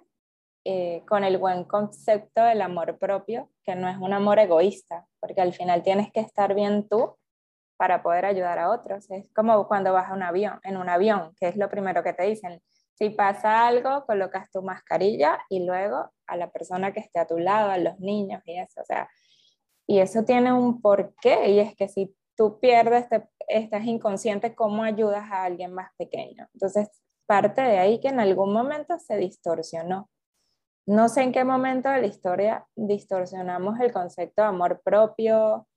[0.66, 5.42] eh, con el buen concepto del amor propio, que no es un amor egoísta, porque
[5.42, 7.18] al final tienes que estar bien tú
[7.78, 9.10] para poder ayudar a otros.
[9.12, 12.14] Es como cuando vas a un avión, en un avión, que es lo primero que
[12.14, 12.62] te dicen.
[12.94, 17.40] Si pasa algo, colocas tu mascarilla y luego a la persona que esté a tu
[17.40, 18.82] lado, a los niños y eso.
[18.82, 19.10] O sea,
[19.92, 24.84] y eso tiene un porqué y es que si tú pierdes, te, estás inconsciente, ¿cómo
[24.84, 26.48] ayudas a alguien más pequeño?
[26.54, 26.88] Entonces,
[27.26, 30.10] parte de ahí que en algún momento se distorsionó.
[30.86, 35.68] No sé en qué momento de la historia distorsionamos el concepto de amor propio,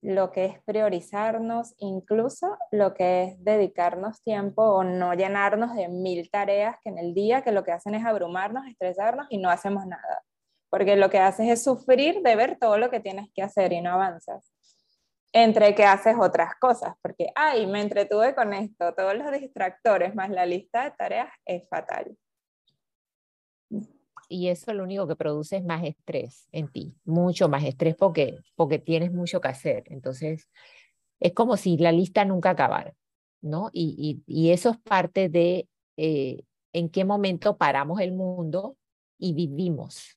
[0.00, 6.30] lo que es priorizarnos, incluso lo que es dedicarnos tiempo o no llenarnos de mil
[6.30, 9.84] tareas que en el día que lo que hacen es abrumarnos, estresarnos y no hacemos
[9.84, 10.22] nada.
[10.70, 13.80] Porque lo que haces es sufrir de ver todo lo que tienes que hacer y
[13.80, 14.52] no avanzas.
[15.32, 20.30] Entre que haces otras cosas, porque, ay, me entretuve con esto, todos los distractores más
[20.30, 22.16] la lista de tareas es fatal
[24.30, 28.38] y eso lo único que produce es más estrés en ti, mucho más estrés porque,
[28.54, 29.82] porque tienes mucho que hacer.
[29.86, 30.48] Entonces,
[31.18, 32.94] es como si la lista nunca acabara,
[33.42, 33.70] ¿no?
[33.72, 38.76] Y, y, eso es parte de eh, en qué momento paramos el mundo
[39.18, 40.16] y vivimos.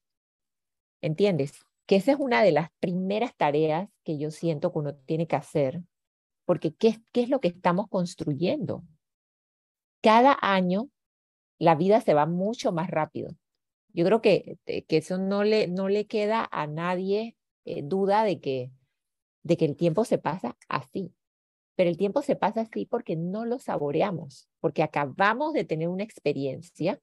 [1.03, 1.59] ¿Entiendes?
[1.85, 5.35] Que esa es una de las primeras tareas que yo siento que uno tiene que
[5.35, 5.81] hacer,
[6.45, 8.83] porque ¿qué, qué es lo que estamos construyendo?
[10.01, 10.89] Cada año
[11.59, 13.35] la vida se va mucho más rápido
[13.93, 18.23] yo creo que, eh, que eso no le, no le queda a nadie eh, duda
[18.23, 18.71] de que,
[19.43, 21.13] de que el tiempo se pasa así.
[21.75, 26.03] Pero el tiempo se pasa así porque no lo saboreamos, porque acabamos de tener una
[26.03, 26.99] experiencia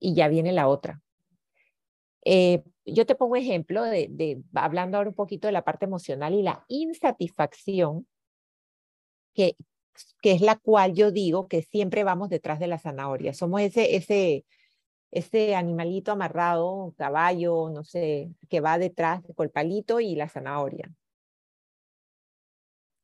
[0.00, 1.02] y ya viene la otra.
[2.24, 2.62] Eh,
[2.92, 6.64] yo te pongo ejemplo de, hablando ahora un poquito de la parte emocional y la
[6.68, 8.06] insatisfacción,
[9.34, 9.56] que,
[10.20, 13.34] que es la cual yo digo que siempre vamos detrás de la zanahoria.
[13.34, 14.44] Somos ese, ese,
[15.10, 20.90] ese animalito amarrado, caballo, no sé, que va detrás con el palito y la zanahoria.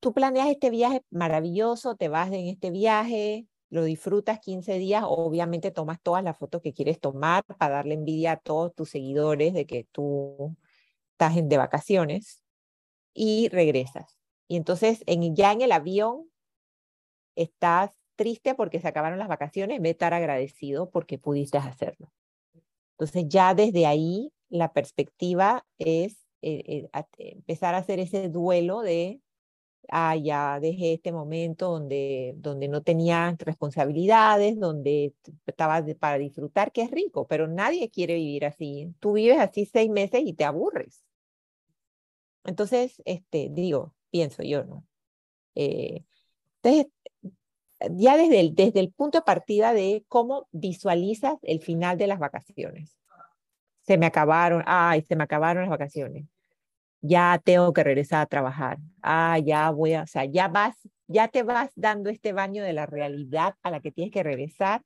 [0.00, 5.70] Tú planeas este viaje maravilloso, te vas en este viaje, lo disfrutas 15 días, obviamente
[5.70, 9.66] tomas todas las fotos que quieres tomar para darle envidia a todos tus seguidores de
[9.66, 10.56] que tú
[11.12, 12.42] estás de vacaciones
[13.14, 14.18] y regresas.
[14.48, 16.28] Y entonces en, ya en el avión
[17.36, 22.12] estás triste porque se acabaron las vacaciones, ve estar agradecido porque pudiste hacerlo.
[22.92, 29.20] Entonces ya desde ahí la perspectiva es eh, eh, empezar a hacer ese duelo de,
[29.90, 35.14] ah, ya dejé este momento donde, donde no tenía responsabilidades, donde
[35.46, 38.94] estaba para disfrutar, que es rico, pero nadie quiere vivir así.
[39.00, 41.04] Tú vives así seis meses y te aburres.
[42.44, 44.86] Entonces, este, digo, pienso yo, ¿no?
[45.54, 46.04] Eh,
[46.62, 46.92] entonces,
[47.90, 52.18] ya desde el, desde el punto de partida de cómo visualizas el final de las
[52.18, 52.96] vacaciones.
[53.82, 56.26] Se me acabaron, ay, se me acabaron las vacaciones.
[57.06, 58.78] Ya tengo que regresar a trabajar.
[59.02, 60.74] Ah, ya voy a, o sea, ya vas,
[61.06, 64.82] ya te vas dando este baño de la realidad a la que tienes que regresar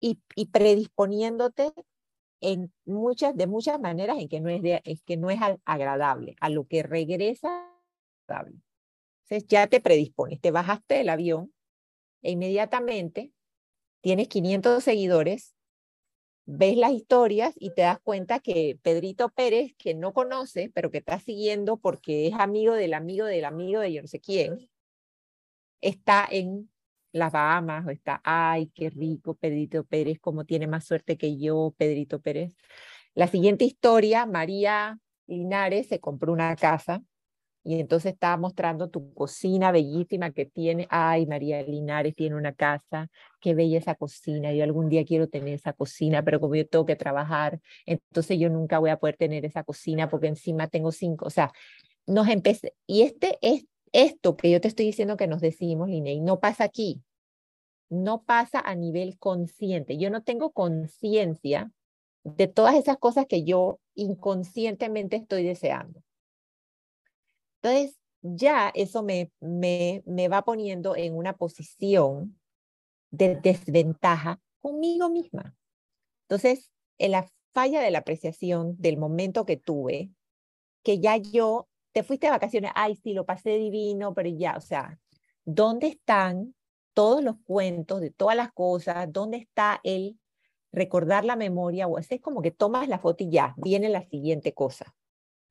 [0.00, 1.72] y, y predisponiéndote
[2.40, 6.34] en muchas, de muchas maneras en que no es, de, es que no es agradable,
[6.40, 7.70] a lo que regresa
[8.26, 8.60] agradable.
[9.24, 11.52] Entonces ya te predispones, te bajaste del avión
[12.22, 13.32] e inmediatamente
[14.00, 15.55] tienes 500 seguidores,
[16.46, 20.98] ves las historias y te das cuenta que Pedrito Pérez, que no conoce, pero que
[20.98, 24.70] está siguiendo porque es amigo del amigo del amigo de yo no sé quién,
[25.80, 26.70] está en
[27.12, 31.74] las Bahamas o está, ay, qué rico Pedrito Pérez, como tiene más suerte que yo,
[31.76, 32.52] Pedrito Pérez.
[33.14, 37.02] La siguiente historia, María Linares se compró una casa
[37.66, 40.86] y entonces estaba mostrando tu cocina bellísima que tiene.
[40.88, 43.08] Ay, María Linares tiene una casa,
[43.40, 44.52] qué bella esa cocina.
[44.52, 48.50] Yo algún día quiero tener esa cocina, pero como yo tengo que trabajar, entonces yo
[48.50, 51.26] nunca voy a poder tener esa cocina porque encima tengo cinco.
[51.26, 51.52] O sea,
[52.06, 52.74] nos empecé.
[52.86, 56.62] Y este es esto que yo te estoy diciendo que nos decimos, Linei, no pasa
[56.62, 57.02] aquí.
[57.88, 59.98] No pasa a nivel consciente.
[59.98, 61.72] Yo no tengo conciencia
[62.22, 66.05] de todas esas cosas que yo inconscientemente estoy deseando.
[67.66, 72.38] Entonces, ya eso me, me, me va poniendo en una posición
[73.10, 75.56] de desventaja conmigo misma.
[76.28, 80.12] Entonces, en la falla de la apreciación del momento que tuve,
[80.84, 84.60] que ya yo, te fuiste de vacaciones, ay, sí, lo pasé divino, pero ya, o
[84.60, 85.00] sea,
[85.44, 86.54] ¿dónde están
[86.94, 89.12] todos los cuentos de todas las cosas?
[89.12, 90.20] ¿Dónde está el
[90.70, 91.88] recordar la memoria?
[91.88, 94.94] O es como que tomas la foto y ya, viene la siguiente cosa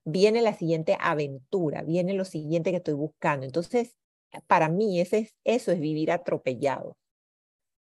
[0.05, 3.45] viene la siguiente aventura, viene lo siguiente que estoy buscando.
[3.45, 3.97] Entonces,
[4.47, 6.97] para mí ese es, eso es vivir atropellado,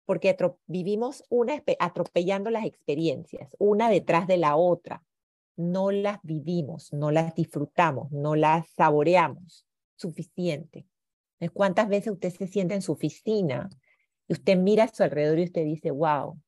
[0.04, 5.02] porque vivimos una, atropellando las experiencias, una detrás de la otra.
[5.56, 10.86] No las vivimos, no las disfrutamos, no las saboreamos suficiente.
[11.52, 13.68] ¿Cuántas veces usted se siente en su oficina
[14.26, 16.40] y usted mira a su alrededor y usted dice, wow,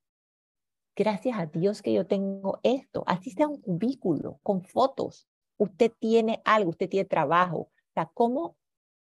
[0.96, 5.29] gracias a Dios que yo tengo esto, así sea un cubículo con fotos,
[5.62, 7.70] usted tiene algo, usted tiene trabajo.
[7.94, 8.57] O ¿cómo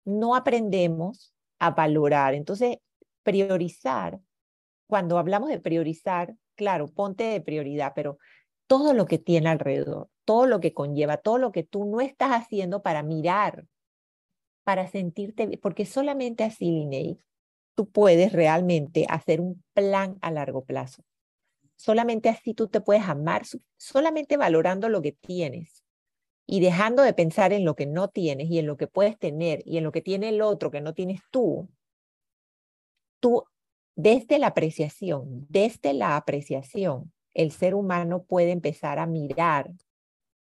[0.05, 2.35] no aprendemos a valorar?
[2.35, 2.79] Entonces,
[3.23, 4.21] priorizar,
[4.89, 8.19] cuando hablamos de priorizar, claro, ponte de prioridad, pero
[8.67, 12.31] todo lo que tiene alrededor, todo lo que conlleva, todo lo que tú no estás
[12.31, 13.67] haciendo para mirar,
[14.65, 17.17] para sentirte, porque solamente así, Linnea,
[17.75, 21.03] tú puedes realmente hacer un plan a largo plazo.
[21.77, 23.43] Solamente así tú te puedes amar,
[23.77, 25.86] solamente valorando lo que tienes
[26.47, 29.63] y dejando de pensar en lo que no tienes y en lo que puedes tener
[29.65, 31.69] y en lo que tiene el otro que no tienes tú,
[33.21, 33.45] tú
[33.97, 39.73] desde la apreciación, desde la apreciación, el ser humano puede empezar a mirar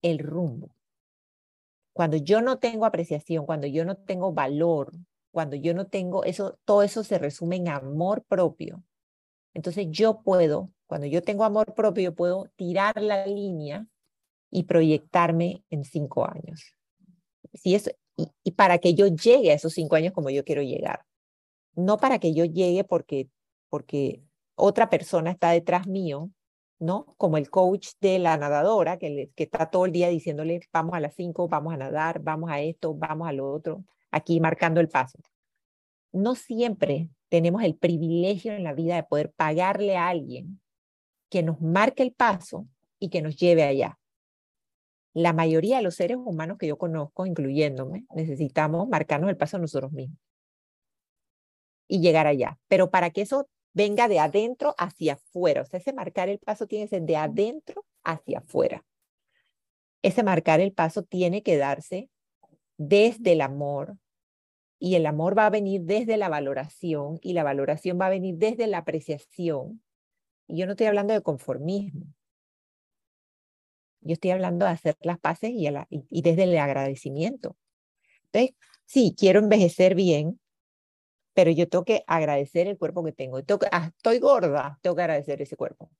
[0.02, 0.74] el rumbo.
[1.92, 4.92] Cuando yo no tengo apreciación, cuando yo no tengo valor,
[5.30, 8.82] cuando yo no tengo eso, todo eso se resume en amor propio.
[9.54, 13.86] Entonces yo puedo, cuando yo tengo amor propio, puedo tirar la línea
[14.52, 16.76] y proyectarme en cinco años.
[17.54, 17.90] Si eso,
[18.44, 21.04] y, para que yo llegue a esos cinco años como yo quiero llegar.
[21.74, 23.30] No para que yo llegue porque,
[23.70, 24.22] porque
[24.54, 26.30] otra persona está detrás mío,
[26.78, 27.06] ¿no?
[27.16, 31.00] Como el coach de la nadadora que, que está todo el día diciéndole, vamos a
[31.00, 34.88] las cinco, vamos a nadar, vamos a esto, vamos a lo otro, aquí marcando el
[34.88, 35.18] paso.
[36.12, 40.60] No siempre tenemos el privilegio en la vida de poder pagarle a alguien
[41.30, 42.66] que nos marque el paso
[42.98, 43.98] y que nos lleve allá
[45.14, 49.92] la mayoría de los seres humanos que yo conozco, incluyéndome, necesitamos marcarnos el paso nosotros
[49.92, 50.18] mismos
[51.88, 52.58] y llegar allá.
[52.68, 55.62] Pero para que eso venga de adentro hacia afuera.
[55.62, 58.84] O sea, ese marcar el paso tiene que ser de adentro hacia afuera.
[60.02, 62.10] Ese marcar el paso tiene que darse
[62.76, 63.98] desde el amor
[64.78, 68.36] y el amor va a venir desde la valoración y la valoración va a venir
[68.36, 69.82] desde la apreciación.
[70.48, 72.06] Y yo no estoy hablando de conformismo.
[74.02, 75.68] Yo estoy hablando de hacer las paces y,
[76.10, 77.56] y desde el agradecimiento.
[78.32, 80.40] Entonces, sí, quiero envejecer bien,
[81.34, 83.38] pero yo tengo que agradecer el cuerpo que tengo.
[83.70, 85.90] Ah, estoy gorda, tengo que agradecer ese cuerpo.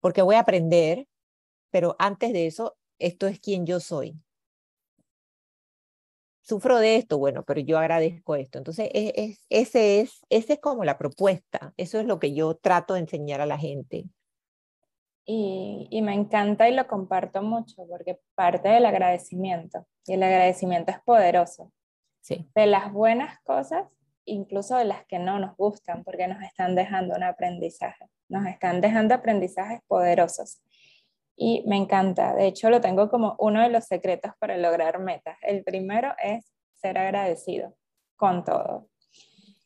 [0.00, 1.06] Porque voy a aprender,
[1.70, 4.18] pero antes de eso, esto es quien yo soy.
[6.42, 8.58] Sufro de esto, bueno, pero yo agradezco esto.
[8.58, 11.72] Entonces, es, es, ese es, ese es como la propuesta.
[11.76, 14.06] Eso es lo que yo trato de enseñar a la gente.
[15.24, 20.90] Y, y, me encanta y lo comparto mucho porque parte del agradecimiento y el agradecimiento
[20.90, 21.72] es poderoso
[22.28, 23.86] de las buenas cosas,
[24.24, 28.80] incluso de las que no nos gustan, porque nos están dejando un aprendizaje, nos están
[28.80, 30.62] dejando aprendizajes poderosos.
[31.36, 35.36] Y me encanta, de hecho lo tengo como uno de los secretos para lograr metas.
[35.42, 37.74] El primero es ser agradecido
[38.16, 38.88] con todo.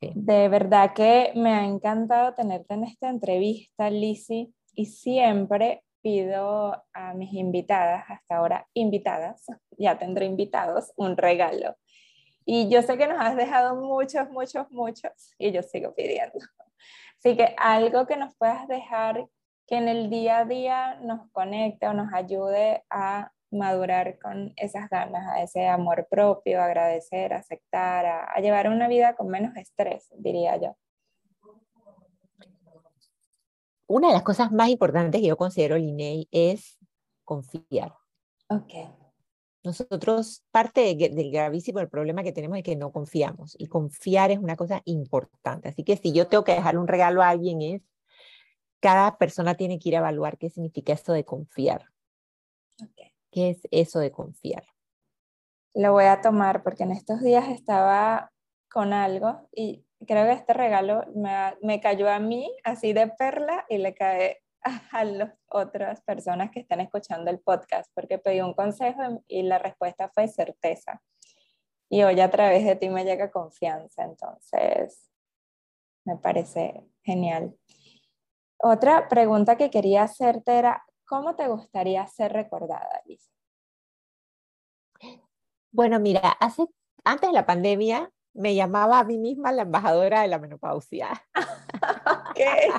[0.01, 7.15] De verdad que me ha encantado tenerte en esta entrevista, Lizzie, y siempre pido a
[7.15, 9.45] mis invitadas, hasta ahora invitadas,
[9.77, 11.75] ya tendré invitados, un regalo.
[12.45, 16.39] Y yo sé que nos has dejado muchos, muchos, muchos, y yo sigo pidiendo.
[17.19, 19.27] Así que algo que nos puedas dejar
[19.67, 24.89] que en el día a día nos conecte o nos ayude a madurar con esas
[24.89, 30.57] ganas, a ese amor propio, agradecer, aceptar, a, llevar una vida con menos estrés, diría
[30.57, 30.77] yo.
[33.89, 36.79] Una de las cosas más importantes que yo considero, Linney, es
[37.25, 37.95] confiar.
[38.49, 38.73] Ok.
[39.63, 44.57] Nosotros, parte del gravísimo problema que tenemos es que no confiamos y confiar es una
[44.57, 45.69] cosa importante.
[45.69, 47.83] Así que si yo tengo que dejar un regalo a alguien es,
[48.81, 51.87] cada persona tiene que ir a evaluar qué significa eso de confiar.
[53.31, 54.65] ¿Qué es eso de confiar?
[55.75, 58.33] Lo voy a tomar porque en estos días estaba
[58.71, 63.65] con algo y creo que este regalo me, me cayó a mí así de perla
[63.69, 64.43] y le cae
[64.93, 69.59] a las otras personas que están escuchando el podcast, porque pedí un consejo y la
[69.59, 71.03] respuesta fue certeza.
[71.89, 75.09] Y hoy a través de ti me llega confianza, entonces
[76.05, 77.57] me parece genial.
[78.59, 83.31] Otra pregunta que quería hacerte era, ¿cómo te gustaría ser recordada, Lisa?
[85.71, 86.65] Bueno, mira, hace,
[87.05, 91.11] antes de la pandemia me llamaba a mí misma la embajadora de la menopausia.
[92.35, 92.71] ¿Qué?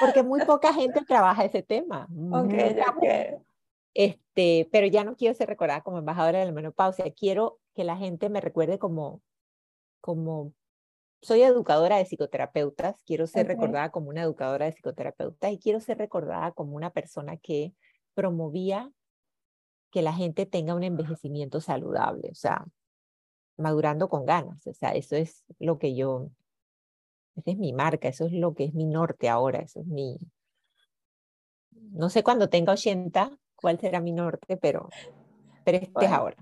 [0.00, 2.08] porque muy poca gente trabaja ese tema.
[2.32, 3.36] Okay, okay.
[3.94, 7.96] Este, pero ya no quiero ser recordada como embajadora de la menopausia, quiero que la
[7.96, 9.22] gente me recuerde como,
[10.00, 10.52] como
[11.22, 15.98] soy educadora de psicoterapeutas, quiero ser recordada como una educadora de psicoterapeutas y quiero ser
[15.98, 17.72] recordada como una persona que
[18.14, 18.90] promovía
[19.90, 22.66] que la gente tenga un envejecimiento saludable, o sea,
[23.56, 26.30] madurando con ganas, o sea, eso es lo que yo
[27.36, 30.18] esa es mi marca, eso es lo que es mi norte ahora, eso es mi...
[31.70, 34.88] No sé cuando tenga 80 cuál será mi norte, pero,
[35.64, 36.36] pero este es ahora.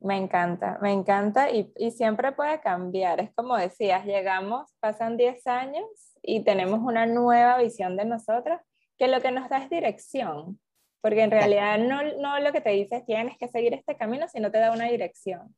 [0.00, 3.20] Me encanta, me encanta y, y, siempre puede cambiar.
[3.20, 5.86] Es como decías, llegamos, pasan 10 años
[6.20, 8.60] y tenemos una nueva visión de nosotros
[8.98, 10.60] que lo que nos da es dirección,
[11.00, 14.28] porque en realidad no, no lo que te dice es tienes que seguir este camino,
[14.28, 15.54] sino te da una dirección.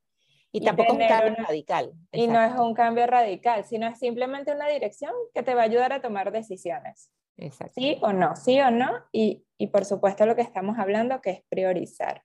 [0.56, 1.92] Y, tampoco es un cambio radical.
[2.12, 5.64] Y no es un cambio radical, sino es simplemente una dirección que te va a
[5.64, 7.10] ayudar a tomar decisiones.
[7.36, 7.74] Exacto.
[7.76, 8.90] Sí o no, sí o no.
[9.12, 12.22] Y, y por supuesto lo que estamos hablando, que es priorizar.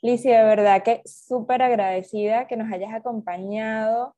[0.00, 4.14] Lizy, de verdad que súper agradecida que nos hayas acompañado.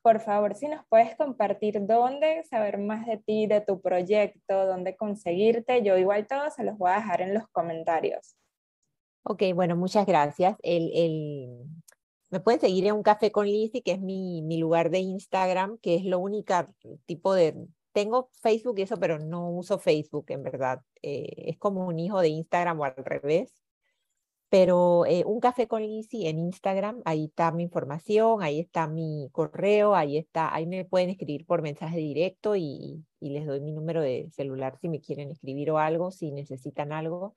[0.00, 4.96] Por favor, si nos puedes compartir dónde saber más de ti, de tu proyecto, dónde
[4.96, 5.82] conseguirte.
[5.82, 8.36] Yo igual todo se los voy a dejar en los comentarios.
[9.24, 10.56] Ok, bueno, muchas gracias.
[10.62, 11.66] El, el,
[12.30, 15.78] me pueden seguir en un café con Lizzie, que es mi, mi lugar de Instagram,
[15.78, 16.54] que es lo único
[17.06, 17.56] tipo de...
[17.92, 20.80] Tengo Facebook y eso, pero no uso Facebook, en verdad.
[21.02, 23.56] Eh, es como un hijo de Instagram o al revés.
[24.48, 29.28] Pero eh, un café con Lizzie en Instagram, ahí está mi información, ahí está mi
[29.32, 33.70] correo, ahí está, ahí me pueden escribir por mensaje directo y, y les doy mi
[33.70, 37.36] número de celular si me quieren escribir o algo, si necesitan algo.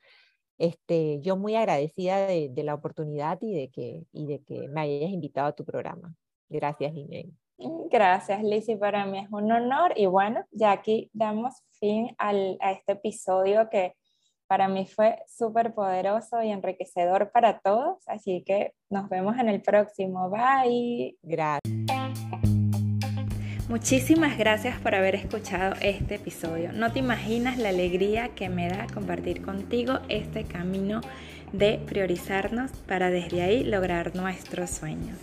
[0.58, 5.12] Este, yo muy agradecida de, la oportunidad y de, que, y de que me hayas
[5.12, 6.16] invitado a tu programa.
[6.50, 7.28] Gracias, Inés.
[7.58, 8.78] Mm, gracias, Lizzie.
[8.78, 9.94] Para mí es un honor.
[9.96, 13.94] Y bueno, ya aquí damos fin al, a este episodio que
[14.48, 18.08] para mí fue súper poderoso y enriquecedor para todos.
[18.08, 20.30] Así que nos vemos en el próximo.
[20.30, 21.18] Bye.
[21.24, 21.83] Gracias.
[23.74, 26.72] Muchísimas gracias por haber escuchado este episodio.
[26.74, 31.02] No te imaginas la alegría que me da compartir contigo este camino
[31.54, 35.18] de priorizarnos para desde ahí lograr nuestros sueños.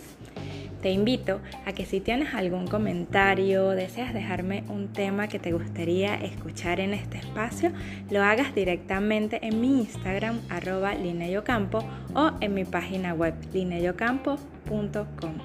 [0.81, 6.15] Te invito a que si tienes algún comentario, deseas dejarme un tema que te gustaría
[6.15, 7.71] escuchar en este espacio,
[8.09, 11.85] lo hagas directamente en mi Instagram arroba lineyocampo
[12.15, 15.35] o en mi página web lineyocampo.com.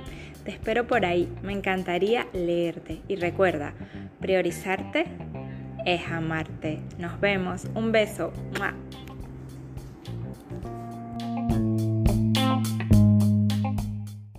[0.46, 3.74] Te espero por ahí, me encantaría leerte y recuerda,
[4.20, 5.06] priorizarte
[5.84, 6.78] es amarte.
[6.98, 8.32] Nos vemos, un beso.